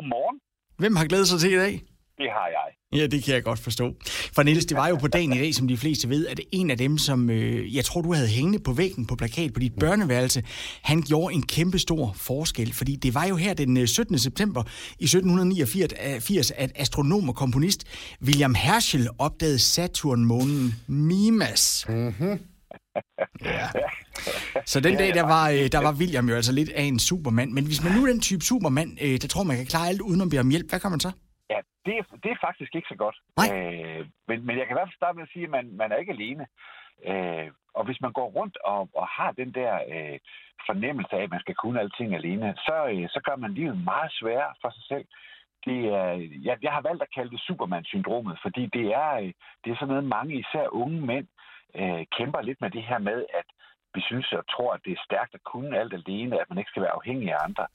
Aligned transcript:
Godmorgen. 0.00 0.40
Hvem 0.78 0.96
har 0.96 1.06
glædet 1.06 1.28
sig 1.28 1.40
til 1.40 1.52
i 1.52 1.56
dag? 1.56 1.82
Det 2.18 2.28
har 2.30 2.46
jeg. 2.46 3.00
Ja, 3.00 3.06
det 3.06 3.24
kan 3.24 3.34
jeg 3.34 3.44
godt 3.44 3.58
forstå. 3.58 3.94
For 4.34 4.42
Niels, 4.42 4.66
det 4.66 4.76
var 4.76 4.88
jo 4.88 4.96
på 4.96 5.08
dagen 5.08 5.32
i 5.32 5.38
dag, 5.38 5.54
som 5.54 5.68
de 5.68 5.76
fleste 5.76 6.08
ved, 6.08 6.26
at 6.26 6.40
en 6.52 6.70
af 6.70 6.78
dem, 6.78 6.98
som 6.98 7.30
øh, 7.30 7.76
jeg 7.76 7.84
tror, 7.84 8.00
du 8.00 8.12
havde 8.12 8.28
hængende 8.28 8.58
på 8.58 8.72
væggen 8.72 9.06
på 9.06 9.16
plakat 9.16 9.52
på 9.52 9.60
dit 9.60 9.72
børneværelse, 9.80 10.44
han 10.82 11.02
gjorde 11.02 11.34
en 11.34 11.42
kæmpe 11.46 11.78
stor 11.78 12.12
forskel. 12.16 12.72
Fordi 12.72 12.96
det 12.96 13.14
var 13.14 13.26
jo 13.26 13.36
her 13.36 13.54
den 13.54 13.86
17. 13.86 14.18
september 14.18 14.62
i 14.98 15.04
1789, 15.04 16.50
at 16.50 16.72
astronom 16.74 17.28
og 17.28 17.36
komponist 17.36 17.84
William 18.22 18.54
Herschel 18.54 19.08
opdagede 19.18 19.58
Saturn-månen 19.58 20.74
Mimas. 20.86 21.86
Mm-hmm. 21.88 22.38
Ja. 23.44 23.68
Så 24.72 24.76
den 24.86 24.94
dag, 25.02 25.10
der 25.20 25.26
var, 25.34 25.44
øh, 25.54 25.64
der 25.74 25.80
var 25.86 25.92
William 26.00 26.28
jo 26.30 26.34
altså 26.40 26.52
lidt 26.60 26.72
af 26.80 26.84
en 26.92 26.98
supermand. 26.98 27.50
Men 27.56 27.64
hvis 27.68 27.80
man 27.84 27.92
nu 27.96 28.00
er 28.02 28.10
den 28.14 28.26
type 28.28 28.44
supermand, 28.50 28.90
øh, 29.04 29.14
der 29.22 29.28
tror, 29.28 29.44
man 29.50 29.56
kan 29.56 29.72
klare 29.72 29.88
alt 29.92 30.02
uden 30.08 30.20
at 30.24 30.28
bede 30.30 30.44
om 30.46 30.52
hjælp, 30.54 30.68
hvad 30.70 30.80
kan 30.80 30.90
man 30.94 31.00
så? 31.06 31.10
Ja, 31.52 31.58
det 31.86 31.94
er, 32.00 32.04
det 32.22 32.30
er 32.32 32.38
faktisk 32.46 32.72
ikke 32.74 32.90
så 32.92 32.98
godt. 33.04 33.16
Nej. 33.40 33.48
Øh, 33.54 34.02
men, 34.28 34.38
men 34.46 34.54
jeg 34.58 34.64
kan 34.64 34.74
i 34.74 34.78
hvert 34.78 34.90
fald 34.90 35.00
starte 35.02 35.16
med 35.16 35.26
at 35.26 35.32
sige, 35.34 35.46
at 35.48 35.54
man, 35.56 35.64
man 35.80 35.92
er 35.92 35.98
ikke 36.02 36.16
alene. 36.18 36.44
Øh, 37.10 37.48
og 37.78 37.82
hvis 37.86 38.00
man 38.04 38.12
går 38.12 38.28
rundt 38.38 38.56
og, 38.64 38.88
og 39.00 39.06
har 39.16 39.30
den 39.40 39.50
der 39.58 39.72
øh, 39.94 40.18
fornemmelse 40.68 41.12
af, 41.16 41.22
at 41.22 41.30
man 41.34 41.40
skal 41.44 41.54
kunne 41.54 41.80
alting 41.80 42.14
alene, 42.14 42.54
så, 42.66 42.76
øh, 42.92 43.08
så 43.14 43.20
gør 43.26 43.36
man 43.36 43.54
livet 43.54 43.84
meget 43.92 44.10
sværere 44.18 44.54
for 44.62 44.70
sig 44.76 44.84
selv. 44.92 45.06
Det 45.66 45.80
er, 46.00 46.10
jeg, 46.46 46.56
jeg 46.62 46.72
har 46.72 46.82
valgt 46.88 47.02
at 47.02 47.14
kalde 47.14 47.30
det 47.30 47.40
Superman-syndromet, 47.40 48.36
fordi 48.42 48.62
det 48.76 48.86
er, 49.04 49.12
øh, 49.22 49.32
det 49.62 49.68
er 49.70 49.76
sådan 49.76 49.92
noget, 49.94 50.12
mange 50.16 50.34
især 50.42 50.66
unge 50.82 51.00
mænd 51.10 51.26
øh, 51.80 52.02
kæmper 52.16 52.40
lidt 52.40 52.60
med 52.60 52.70
det 52.70 52.82
her 52.82 52.98
med, 52.98 53.18
at 53.40 53.48
vi 53.94 54.00
synes 54.00 54.32
og 54.32 54.44
tror, 54.54 54.72
at 54.72 54.80
det 54.84 54.92
er 54.92 55.06
stærkt 55.08 55.34
at 55.34 55.44
kunne 55.52 55.78
alt 55.78 55.94
alene, 55.94 56.40
at 56.40 56.48
man 56.50 56.58
ikke 56.58 56.70
skal 56.70 56.82
være 56.82 56.96
afhængig 56.98 57.28
af 57.32 57.44
andre. 57.46 57.66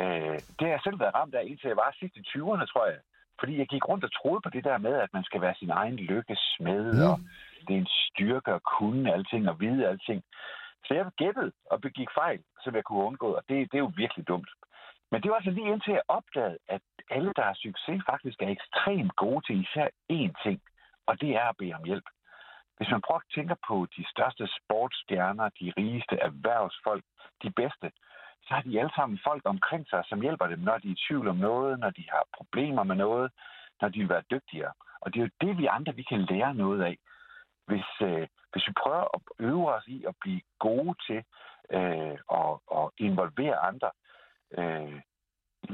Øh, 0.00 0.38
det 0.56 0.64
har 0.66 0.74
jeg 0.76 0.84
selv 0.84 1.00
været 1.00 1.14
ramt 1.14 1.34
af, 1.34 1.42
indtil 1.44 1.68
jeg 1.68 1.76
var 1.76 1.96
sidst 1.98 2.16
i 2.16 2.28
20'erne, 2.30 2.66
tror 2.72 2.86
jeg. 2.86 3.00
Fordi 3.40 3.58
jeg 3.58 3.68
gik 3.68 3.88
rundt 3.88 4.04
og 4.04 4.12
troede 4.12 4.40
på 4.44 4.50
det 4.50 4.64
der 4.64 4.78
med, 4.78 4.94
at 4.94 5.12
man 5.12 5.24
skal 5.24 5.40
være 5.40 5.54
sin 5.58 5.70
egen 5.70 5.96
lykkes 5.96 6.38
smed, 6.56 6.84
mm. 6.92 7.10
og 7.10 7.20
det 7.66 7.74
er 7.74 7.80
en 7.80 7.94
styrke 8.06 8.52
at 8.52 8.62
kunne 8.62 9.12
alting 9.12 9.48
og 9.48 9.60
vide 9.60 9.88
alting. 9.88 10.22
Så 10.86 10.94
jeg 10.94 11.06
gættede 11.16 11.52
og 11.70 11.80
begik 11.80 12.08
fejl, 12.14 12.40
som 12.64 12.74
jeg 12.74 12.84
kunne 12.84 13.04
undgå, 13.04 13.28
og 13.34 13.42
det, 13.48 13.72
det 13.72 13.78
er 13.78 13.86
jo 13.86 13.92
virkelig 13.96 14.28
dumt. 14.28 14.50
Men 15.10 15.22
det 15.22 15.30
var 15.30 15.36
altså 15.36 15.50
lige 15.50 15.72
indtil 15.72 15.92
jeg 15.92 16.02
opdagede, 16.08 16.58
at 16.68 16.82
alle, 17.10 17.32
der 17.36 17.42
har 17.42 17.54
succes, 17.54 18.02
faktisk 18.10 18.42
er 18.42 18.48
ekstremt 18.48 19.16
gode 19.16 19.40
til 19.46 19.60
især 19.60 19.88
én 20.12 20.32
ting, 20.44 20.60
og 21.06 21.20
det 21.20 21.30
er 21.30 21.46
at 21.48 21.56
bede 21.58 21.74
om 21.74 21.84
hjælp. 21.84 22.04
Hvis 22.76 22.90
man 22.90 23.00
prøver 23.06 23.20
at 23.20 23.32
tænke 23.34 23.56
på 23.68 23.86
de 23.96 24.04
største 24.10 24.48
sportsstjerner, 24.58 25.48
de 25.60 25.72
rigeste 25.78 26.16
erhvervsfolk, 26.16 27.04
de 27.42 27.50
bedste, 27.50 27.90
så 28.42 28.54
har 28.54 28.62
de 28.62 28.80
alle 28.80 28.92
sammen 28.96 29.18
folk 29.24 29.42
omkring 29.44 29.88
sig, 29.88 30.02
som 30.08 30.20
hjælper 30.20 30.46
dem, 30.46 30.58
når 30.58 30.78
de 30.78 30.88
er 30.88 30.92
i 30.92 31.02
tvivl 31.08 31.28
om 31.28 31.36
noget, 31.36 31.78
når 31.78 31.90
de 31.90 32.04
har 32.10 32.24
problemer 32.36 32.82
med 32.82 32.96
noget, 32.96 33.32
når 33.80 33.88
de 33.88 33.98
vil 33.98 34.08
være 34.08 34.30
dygtigere. 34.30 34.72
Og 35.00 35.14
det 35.14 35.20
er 35.20 35.24
jo 35.24 35.46
det, 35.46 35.58
vi 35.58 35.66
andre 35.66 35.94
vi 35.94 36.02
kan 36.02 36.22
lære 36.30 36.54
noget 36.54 36.82
af. 36.82 36.96
Hvis, 37.66 37.88
øh, 38.02 38.26
hvis 38.52 38.68
vi 38.68 38.72
prøver 38.82 39.04
at 39.14 39.20
øve 39.38 39.74
os 39.74 39.86
i 39.86 40.04
at 40.08 40.14
blive 40.20 40.40
gode 40.58 40.94
til 41.06 41.24
øh, 41.70 42.18
at, 42.40 42.52
at 42.78 42.90
involvere 42.98 43.56
andre, 43.56 43.90
øh, 44.58 45.00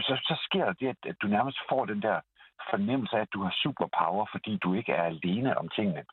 så, 0.01 0.15
så 0.29 0.35
sker 0.45 0.65
der 0.65 0.73
det, 0.73 0.89
at, 0.89 0.97
at 1.07 1.17
du 1.23 1.27
nærmest 1.27 1.59
får 1.69 1.85
den 1.85 2.03
der 2.03 2.21
fornemmelse 2.71 3.17
af, 3.17 3.21
at 3.21 3.35
du 3.35 3.43
har 3.43 3.55
superpower, 3.63 4.27
fordi 4.33 4.57
du 4.57 4.75
ikke 4.75 4.93
er 4.93 5.03
alene 5.03 5.59
om 5.59 5.69
tingene. 5.69 6.05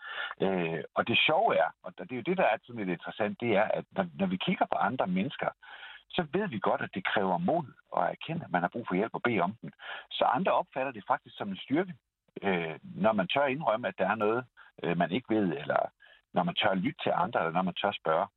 Øh, 0.42 0.84
og 0.96 1.08
det 1.08 1.18
sjove 1.28 1.56
er, 1.58 1.70
og 1.84 1.94
det 1.98 2.12
er 2.12 2.16
jo 2.16 2.30
det, 2.30 2.38
der 2.38 2.44
er 2.44 2.58
sådan 2.58 2.80
lidt 2.80 2.98
interessant, 2.98 3.42
det 3.42 3.52
er, 3.62 3.64
at 3.64 3.86
når, 3.92 4.06
når 4.20 4.28
vi 4.28 4.38
kigger 4.38 4.66
på 4.72 4.78
andre 4.78 5.08
mennesker, 5.08 5.50
så 6.10 6.22
ved 6.34 6.48
vi 6.48 6.60
godt, 6.60 6.82
at 6.82 6.94
det 6.94 7.06
kræver 7.06 7.38
mod 7.38 7.66
at 7.98 8.04
erkende, 8.04 8.46
at 8.46 8.52
man 8.52 8.62
har 8.62 8.70
brug 8.70 8.86
for 8.88 8.96
hjælp 8.96 9.14
og 9.14 9.22
bede 9.22 9.40
om 9.40 9.54
den. 9.62 9.72
Så 10.12 10.24
andre 10.26 10.52
opfatter 10.52 10.92
det 10.92 11.04
faktisk 11.08 11.38
som 11.38 11.50
en 11.50 11.58
styrke, 11.58 11.94
øh, 12.44 12.76
når 12.84 13.14
man 13.14 13.28
tør 13.28 13.46
indrømme, 13.46 13.88
at 13.88 13.98
der 13.98 14.08
er 14.10 14.16
noget, 14.16 14.46
øh, 14.84 14.98
man 14.98 15.12
ikke 15.12 15.36
ved, 15.36 15.48
eller 15.62 15.82
når 16.34 16.44
man 16.44 16.56
tør 16.56 16.74
lytte 16.74 17.00
til 17.04 17.12
andre, 17.16 17.40
eller 17.40 17.52
når 17.52 17.62
man 17.62 17.74
tør 17.74 17.92
spørge. 17.92 18.28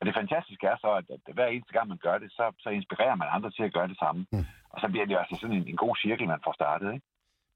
Og 0.00 0.06
det 0.06 0.14
fantastiske 0.14 0.66
er 0.66 0.76
så, 0.80 0.90
at, 1.00 1.04
at 1.10 1.34
hver 1.34 1.46
eneste 1.46 1.72
gang 1.72 1.88
man 1.88 1.98
gør 1.98 2.18
det, 2.18 2.32
så, 2.32 2.52
så 2.58 2.68
inspirerer 2.68 3.14
man 3.14 3.28
andre 3.30 3.50
til 3.50 3.62
at 3.62 3.72
gøre 3.72 3.88
det 3.88 3.98
samme. 3.98 4.26
Mm. 4.32 4.46
Og 4.70 4.80
så 4.80 4.88
bliver 4.88 5.06
det 5.06 5.18
altså 5.18 5.36
sådan 5.40 5.56
en, 5.56 5.68
en 5.68 5.76
god 5.76 5.96
cirkel, 5.96 6.28
man 6.28 6.44
får 6.44 6.52
startet. 6.52 6.92
Ikke? 6.94 7.06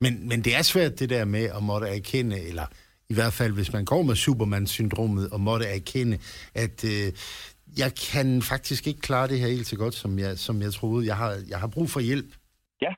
Men, 0.04 0.12
men 0.31 0.38
det 0.47 0.53
er 0.59 0.65
svært 0.72 0.98
det 1.00 1.09
der 1.15 1.25
med 1.37 1.44
at 1.56 1.62
måtte 1.70 1.87
erkende, 1.98 2.37
eller 2.50 2.66
i 3.12 3.15
hvert 3.19 3.34
fald 3.38 3.53
hvis 3.59 3.72
man 3.76 3.84
går 3.92 4.03
med 4.09 4.16
Superman-syndromet, 4.25 5.26
og 5.34 5.41
måtte 5.48 5.66
erkende, 5.78 6.16
at 6.65 6.76
øh, 6.92 7.09
jeg 7.82 7.91
kan 8.12 8.28
faktisk 8.53 8.82
ikke 8.91 9.03
klare 9.09 9.28
det 9.31 9.41
her 9.41 9.48
helt 9.56 9.70
så 9.72 9.76
godt, 9.82 9.94
som 10.03 10.12
jeg, 10.25 10.32
som 10.47 10.56
jeg 10.64 10.72
troede. 10.78 11.06
Jeg 11.10 11.16
har, 11.22 11.32
jeg 11.53 11.59
har 11.62 11.70
brug 11.76 11.88
for 11.94 12.00
hjælp. 12.09 12.31
Ja, 12.84 12.93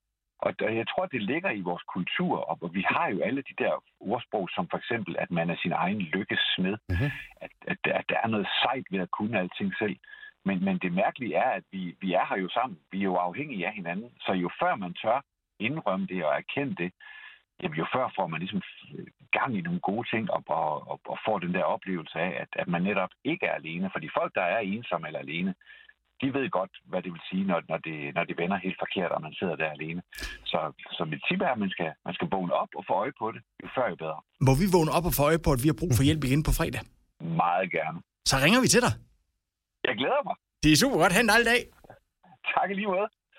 og 0.45 0.51
jeg 0.81 0.87
tror, 0.91 1.05
det 1.15 1.23
ligger 1.33 1.51
i 1.61 1.63
vores 1.71 1.85
kultur, 1.97 2.35
og 2.51 2.57
vi 2.79 2.83
har 2.93 3.07
jo 3.15 3.19
alle 3.27 3.43
de 3.49 3.55
der 3.63 3.73
ordsprog, 4.01 4.49
som 4.57 4.65
for 4.71 4.79
eksempel, 4.83 5.13
at 5.25 5.31
man 5.39 5.47
er 5.51 5.59
sin 5.65 5.75
egen 5.83 6.01
lykkesmed, 6.15 6.77
mm-hmm. 6.89 7.11
at, 7.45 7.53
at, 7.73 7.81
at 8.01 8.05
der 8.11 8.19
er 8.25 8.29
noget 8.35 8.49
sejt 8.63 8.87
ved 8.93 9.01
at 9.07 9.11
kunne 9.19 9.39
alting 9.41 9.73
selv. 9.83 9.97
Men, 10.47 10.65
men 10.67 10.77
det 10.85 10.93
mærkelige 11.03 11.35
er, 11.45 11.51
at 11.59 11.65
vi, 11.73 11.83
vi 12.03 12.09
er 12.13 12.25
her 12.29 12.39
jo 12.45 12.49
sammen. 12.59 12.79
Vi 12.93 12.99
er 12.99 13.09
jo 13.13 13.17
afhængige 13.29 13.67
af 13.67 13.75
hinanden. 13.75 14.11
Så 14.25 14.33
jo 14.33 14.49
før 14.61 14.75
man 14.77 14.95
tør 15.03 15.19
indrømme 15.61 16.07
det 16.07 16.25
og 16.25 16.33
erkende 16.35 16.75
det, 16.83 16.93
jamen 17.63 17.79
jo 17.79 17.87
før 17.95 18.13
får 18.17 18.27
man 18.27 18.41
ligesom 18.41 18.63
gang 19.39 19.59
i 19.59 19.61
nogle 19.61 19.81
gode 19.81 20.09
ting 20.13 20.31
og, 20.31 20.43
og, 20.47 20.89
og, 20.91 21.01
og 21.13 21.19
får 21.27 21.39
den 21.39 21.55
der 21.55 21.65
oplevelse 21.75 22.19
af, 22.19 22.33
at, 22.43 22.49
at 22.63 22.69
man 22.69 22.83
netop 22.83 23.13
ikke 23.25 23.47
er 23.47 23.55
alene. 23.55 23.91
For 23.93 23.99
de 23.99 24.17
folk, 24.19 24.35
der 24.35 24.43
er 24.43 24.59
ensomme 24.59 25.07
eller 25.07 25.21
alene, 25.21 25.55
de 26.21 26.35
ved 26.37 26.51
godt, 26.51 26.73
hvad 26.91 27.03
det 27.03 27.13
vil 27.13 27.25
sige, 27.31 27.45
når, 27.51 27.59
når, 27.71 27.79
det, 27.87 28.15
når 28.17 28.25
det 28.25 28.37
vender 28.43 28.57
helt 28.57 28.79
forkert, 28.85 29.11
og 29.17 29.23
man 29.23 29.35
sidder 29.39 29.57
der 29.57 29.71
alene. 29.71 30.03
Så, 30.51 30.59
så 30.97 31.03
mit 31.05 31.23
tip 31.29 31.41
er, 31.41 31.53
at 31.57 31.59
man 31.65 31.71
skal, 31.71 31.91
man 32.05 32.15
skal 32.15 32.29
vågne 32.31 32.53
op 32.63 32.69
og 32.79 32.85
få 32.89 32.93
øje 33.03 33.13
på 33.21 33.27
det. 33.35 33.41
Jo 33.63 33.69
før, 33.77 33.89
jo 33.93 33.97
bedre. 34.05 34.21
Må 34.47 34.53
vi 34.61 34.67
vågne 34.77 34.93
op 34.97 35.07
og 35.09 35.15
få 35.19 35.23
øje 35.29 35.41
på, 35.47 35.51
at 35.57 35.61
vi 35.63 35.69
har 35.73 35.79
brug 35.83 35.93
for 35.99 36.05
hjælp 36.09 36.23
igen 36.25 36.43
på 36.49 36.53
fredag? 36.59 36.83
Meget 37.45 37.69
gerne. 37.77 37.99
Så 38.31 38.37
ringer 38.45 38.61
vi 38.65 38.69
til 38.75 38.83
dig. 38.87 38.93
Jeg 39.89 39.95
glæder 40.01 40.23
mig. 40.29 40.37
Det 40.63 40.71
er 40.73 40.79
super 40.83 40.99
godt. 41.03 41.13
Ha' 41.15 41.21
en 41.21 41.33
dejlig 41.33 41.49
dag. 41.55 41.63
Tak 42.55 42.69
i 42.71 42.75
lige 42.75 42.91
måde. 42.95 43.09